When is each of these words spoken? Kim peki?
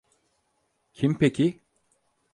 Kim 0.93 1.17
peki? 1.17 1.59